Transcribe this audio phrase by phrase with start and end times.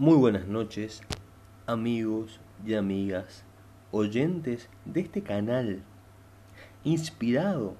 [0.00, 1.02] Muy buenas noches,
[1.66, 3.44] amigos y amigas,
[3.90, 5.82] oyentes de este canal,
[6.84, 7.74] inspirado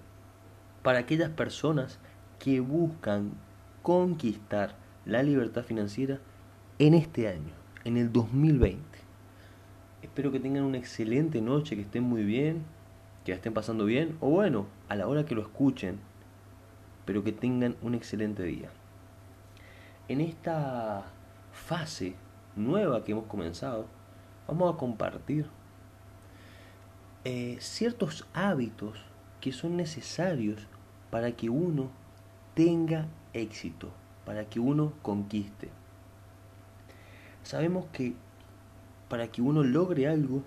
[0.82, 1.98] para aquellas personas
[2.38, 3.32] que buscan
[3.80, 4.74] conquistar
[5.06, 6.18] la libertad financiera
[6.78, 8.82] en este año, en el 2020.
[10.02, 12.64] Espero que tengan una excelente noche, que estén muy bien,
[13.24, 15.98] que la estén pasando bien, o bueno, a la hora que lo escuchen,
[17.06, 18.68] pero que tengan un excelente día.
[20.06, 21.14] En esta
[21.60, 22.14] fase
[22.56, 23.86] nueva que hemos comenzado,
[24.48, 25.46] vamos a compartir
[27.24, 28.98] eh, ciertos hábitos
[29.40, 30.66] que son necesarios
[31.10, 31.90] para que uno
[32.54, 33.90] tenga éxito,
[34.24, 35.68] para que uno conquiste.
[37.42, 38.14] Sabemos que
[39.08, 40.42] para que uno logre algo,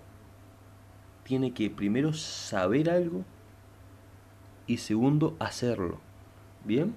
[1.24, 3.24] tiene que primero saber algo
[4.68, 6.00] y segundo hacerlo.
[6.64, 6.96] ¿Bien?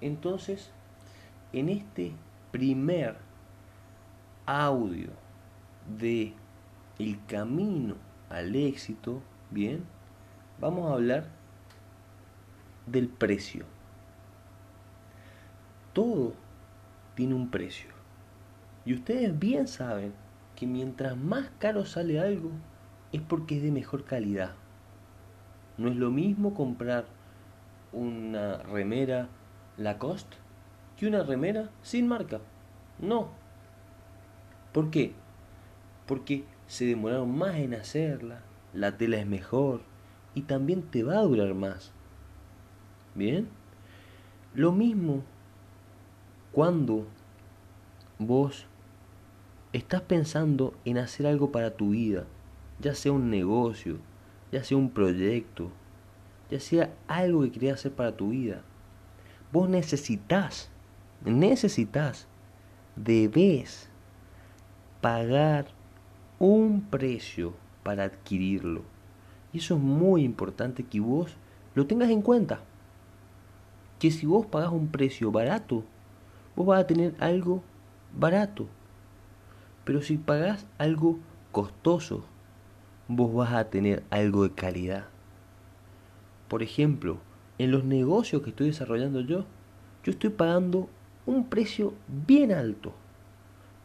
[0.00, 0.70] Entonces,
[1.52, 2.12] en este
[2.52, 3.16] primer
[4.46, 5.10] audio
[5.98, 6.34] de
[6.98, 7.96] el camino
[8.30, 9.84] al éxito, bien,
[10.60, 11.26] vamos a hablar
[12.86, 13.64] del precio.
[15.92, 16.34] Todo
[17.14, 17.90] tiene un precio.
[18.84, 20.12] Y ustedes bien saben
[20.56, 22.50] que mientras más caro sale algo,
[23.12, 24.54] es porque es de mejor calidad.
[25.78, 27.06] No es lo mismo comprar
[27.92, 29.28] una remera
[29.76, 30.36] Lacoste
[30.96, 32.40] que una remera sin marca.
[32.98, 33.28] No.
[34.74, 35.12] ¿Por qué?
[36.04, 39.82] Porque se demoraron más en hacerla, la tela es mejor
[40.34, 41.92] y también te va a durar más.
[43.14, 43.46] ¿Bien?
[44.52, 45.22] Lo mismo
[46.50, 47.06] cuando
[48.18, 48.66] vos
[49.72, 52.24] estás pensando en hacer algo para tu vida,
[52.80, 53.98] ya sea un negocio,
[54.50, 55.70] ya sea un proyecto,
[56.50, 58.62] ya sea algo que quieras hacer para tu vida,
[59.52, 60.68] vos necesitas,
[61.24, 62.26] necesitas,
[62.96, 63.88] debes
[65.04, 65.66] pagar
[66.38, 67.52] un precio
[67.82, 68.80] para adquirirlo.
[69.52, 71.36] Y eso es muy importante que vos
[71.74, 72.60] lo tengas en cuenta.
[73.98, 75.84] Que si vos pagás un precio barato,
[76.56, 77.62] vos vas a tener algo
[78.18, 78.66] barato.
[79.84, 81.18] Pero si pagás algo
[81.52, 82.24] costoso,
[83.06, 85.04] vos vas a tener algo de calidad.
[86.48, 87.18] Por ejemplo,
[87.58, 89.44] en los negocios que estoy desarrollando yo,
[90.02, 90.88] yo estoy pagando
[91.26, 92.94] un precio bien alto.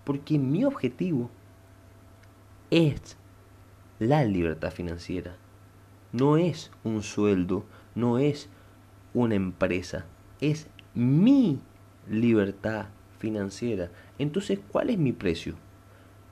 [0.09, 1.29] Porque mi objetivo
[2.71, 3.15] es
[3.99, 5.35] la libertad financiera.
[6.11, 8.49] No es un sueldo, no es
[9.13, 10.07] una empresa,
[10.41, 10.65] es
[10.95, 11.59] mi
[12.09, 12.87] libertad
[13.19, 13.91] financiera.
[14.17, 15.53] Entonces, ¿cuál es mi precio?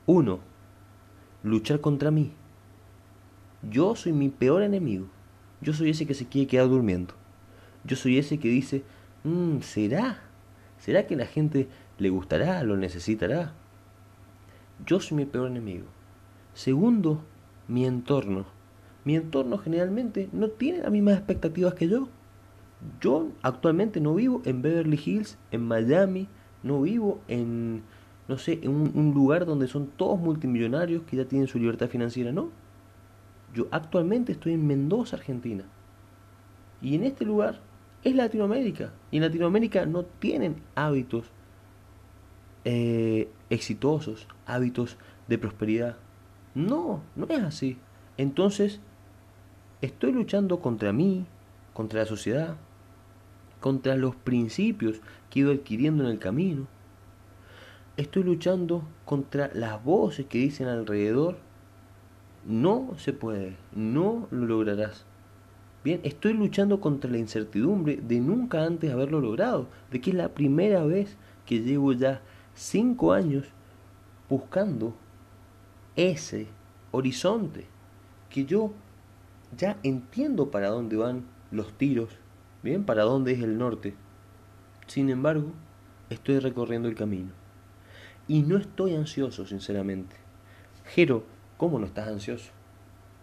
[0.06, 0.40] Uno,
[1.44, 2.32] luchar contra mí.
[3.62, 5.06] Yo soy mi peor enemigo.
[5.60, 7.14] Yo soy ese que se quiere quedar durmiendo.
[7.84, 8.82] Yo soy ese que dice,
[9.22, 10.18] mm, ¿será?
[10.80, 11.68] ¿Será que la gente
[11.98, 13.54] le gustará, lo necesitará?
[14.86, 15.86] Yo soy mi peor enemigo.
[16.54, 17.20] Segundo,
[17.66, 18.46] mi entorno.
[19.04, 22.08] Mi entorno generalmente no tiene las mismas expectativas que yo.
[23.00, 26.28] Yo actualmente no vivo en Beverly Hills, en Miami,
[26.62, 27.82] no vivo en,
[28.28, 31.88] no sé, en un, un lugar donde son todos multimillonarios que ya tienen su libertad
[31.88, 32.50] financiera, no.
[33.54, 35.64] Yo actualmente estoy en Mendoza, Argentina.
[36.80, 37.60] Y en este lugar
[38.04, 38.92] es Latinoamérica.
[39.10, 41.32] Y en Latinoamérica no tienen hábitos
[42.64, 44.96] eh, exitosos, hábitos
[45.28, 45.96] de prosperidad.
[46.54, 47.78] No, no es así.
[48.16, 48.80] Entonces,
[49.80, 51.26] estoy luchando contra mí,
[51.72, 52.56] contra la sociedad,
[53.60, 56.66] contra los principios que he ido adquiriendo en el camino.
[57.96, 61.38] Estoy luchando contra las voces que dicen alrededor,
[62.46, 65.04] no se puede, no lo lograrás.
[65.84, 70.34] Bien, estoy luchando contra la incertidumbre de nunca antes haberlo logrado, de que es la
[70.34, 72.20] primera vez que llevo ya
[72.58, 73.46] cinco años
[74.28, 74.94] buscando
[75.94, 76.48] ese
[76.90, 77.66] horizonte,
[78.28, 78.72] que yo
[79.56, 82.10] ya entiendo para dónde van los tiros,
[82.62, 83.94] bien, para dónde es el norte.
[84.88, 85.52] Sin embargo,
[86.10, 87.30] estoy recorriendo el camino.
[88.26, 90.16] Y no estoy ansioso, sinceramente.
[90.84, 91.24] Jero,
[91.56, 92.50] ¿cómo no estás ansioso?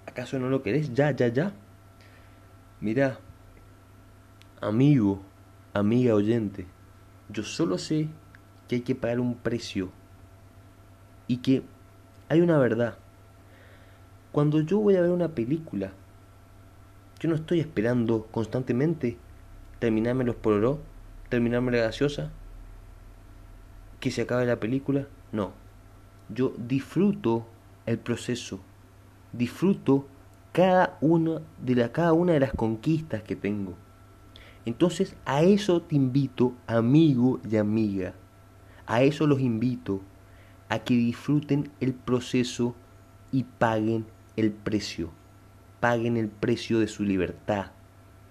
[0.06, 0.94] ¿Acaso no lo querés?
[0.94, 1.54] Ya, ya, ya.
[2.80, 3.20] Mira,
[4.62, 5.22] amigo,
[5.74, 6.66] amiga oyente,
[7.30, 8.10] yo solo sé
[8.68, 9.90] que hay que pagar un precio
[11.28, 11.64] y que
[12.30, 12.98] hay una verdad.
[14.32, 15.94] Cuando yo voy a ver una película,
[17.20, 19.18] yo no estoy esperando constantemente
[19.80, 20.80] terminarme los pororó,
[21.30, 22.32] terminarme la gaseosa,
[24.00, 25.08] que se acabe la película.
[25.32, 25.54] No,
[26.30, 27.46] yo disfruto
[27.86, 28.60] el proceso,
[29.32, 30.08] disfruto
[30.52, 33.74] cada una de cada una de las conquistas que tengo.
[34.66, 38.14] Entonces a eso te invito, amigo y amiga.
[38.88, 40.02] A eso los invito.
[40.68, 42.76] a que disfruten el proceso
[43.32, 45.12] y paguen el precio.
[45.80, 47.68] Paguen el precio de su libertad.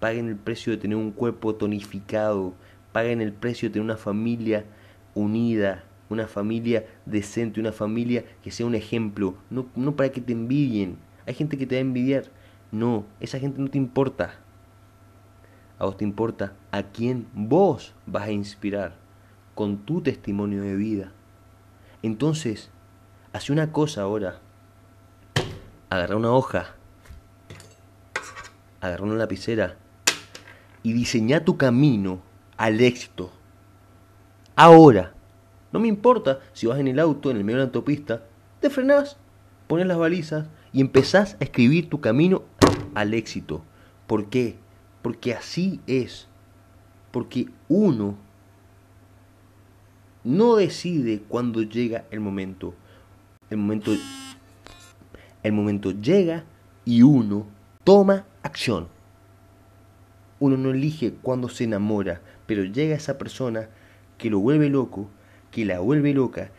[0.01, 2.53] Paguen el precio de tener un cuerpo tonificado.
[2.91, 4.65] Paguen el precio de tener una familia
[5.13, 9.35] unida, una familia decente, una familia que sea un ejemplo.
[9.49, 10.97] No, no para que te envidien.
[11.25, 12.25] Hay gente que te va a envidiar.
[12.69, 14.35] No, esa gente no te importa.
[15.79, 19.04] A vos te importa a quién vos vas a inspirar
[19.55, 21.11] con tu testimonio de vida.
[22.03, 22.69] Entonces,
[23.33, 24.39] hace una cosa ahora.
[25.89, 26.75] Agarra una hoja,
[28.81, 29.77] agarra una lapicera
[30.83, 32.21] y diseña tu camino
[32.57, 33.31] al éxito.
[34.55, 35.13] Ahora,
[35.71, 38.23] no me importa si vas en el auto, en el medio de la autopista,
[38.59, 39.17] te frenás,
[39.67, 42.43] pones las balizas y empezás a escribir tu camino
[42.93, 43.63] al éxito.
[44.07, 44.57] ¿Por qué?
[45.01, 46.27] Porque así es.
[47.11, 48.17] Porque uno
[50.25, 52.73] no decide cuando llega el momento.
[53.51, 53.91] El momento,
[55.43, 56.43] el momento llega
[56.83, 57.45] y uno
[57.83, 58.87] toma acción.
[60.39, 63.69] Uno no elige cuando se enamora, pero llega esa persona
[64.17, 65.07] que lo vuelve loco,
[65.51, 66.49] que la vuelve loca,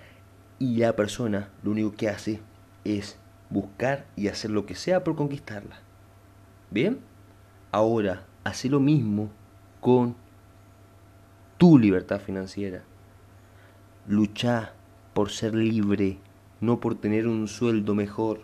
[0.60, 2.40] y la persona lo único que hace
[2.84, 3.18] es
[3.50, 5.80] buscar y hacer lo que sea por conquistarla.
[6.70, 7.00] ¿Bien?
[7.72, 9.28] Ahora, hace lo mismo
[9.80, 10.14] con
[11.58, 12.84] tu libertad financiera.
[14.08, 14.72] Lucha
[15.14, 16.18] por ser libre,
[16.60, 18.42] no por tener un sueldo mejor,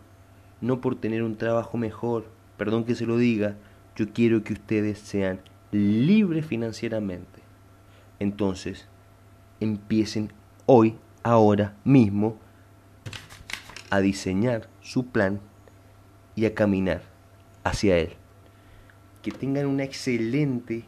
[0.61, 2.27] no por tener un trabajo mejor.
[2.57, 3.55] Perdón que se lo diga,
[3.95, 7.43] yo quiero que ustedes sean libres financieramente.
[8.19, 8.89] Entonces,
[9.61, 10.33] empiecen
[10.67, 12.41] hoy, ahora mismo,
[13.91, 15.39] a diseñar su plan
[16.35, 17.03] y a caminar
[17.63, 18.15] hacia él.
[19.23, 20.87] Que tengan una excelente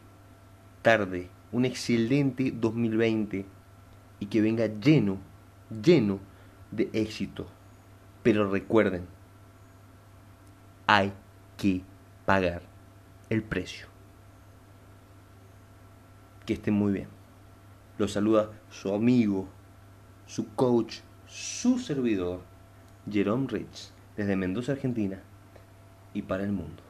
[0.82, 3.46] tarde, un excelente 2020
[4.24, 5.18] y que venga lleno,
[5.82, 6.18] lleno
[6.70, 7.46] de éxito.
[8.22, 9.06] Pero recuerden,
[10.86, 11.12] hay
[11.58, 11.82] que
[12.24, 12.62] pagar
[13.28, 13.86] el precio.
[16.46, 17.08] Que estén muy bien.
[17.98, 19.46] Los saluda su amigo,
[20.26, 22.40] su coach, su servidor,
[23.10, 25.20] Jerome Rich, desde Mendoza, Argentina,
[26.14, 26.82] y para el mundo.